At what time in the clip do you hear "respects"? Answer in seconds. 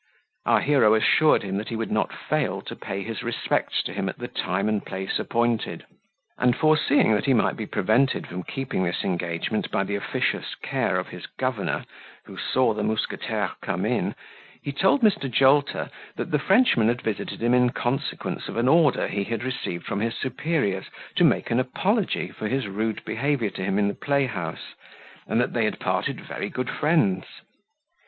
3.21-3.83